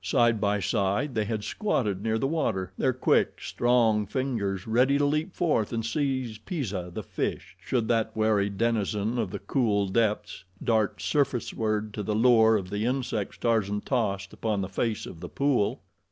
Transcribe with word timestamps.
Side 0.03 0.41
by 0.41 0.59
side 0.59 1.13
they 1.13 1.25
had 1.25 1.43
squatted 1.43 2.01
near 2.01 2.17
the 2.17 2.25
water, 2.25 2.71
their 2.75 2.91
quick, 2.91 3.39
strong 3.39 4.07
fingers 4.07 4.65
ready 4.65 4.97
to 4.97 5.05
leap 5.05 5.35
forth 5.35 5.71
and 5.71 5.85
seize 5.85 6.39
Pisah, 6.39 6.89
the 6.91 7.03
fish, 7.03 7.55
should 7.63 7.87
that 7.89 8.17
wary 8.17 8.49
denizen 8.49 9.19
of 9.19 9.29
the 9.29 9.37
cool 9.37 9.87
depths 9.87 10.43
dart 10.63 10.97
surfaceward 11.03 11.93
to 11.93 12.01
the 12.01 12.15
lure 12.15 12.57
of 12.57 12.71
the 12.71 12.83
insects 12.83 13.37
Tarzan 13.37 13.81
tossed 13.81 14.33
upon 14.33 14.61
the 14.63 14.69
face 14.69 15.05
of 15.05 15.19
the 15.19 15.29
pool. 15.29 15.81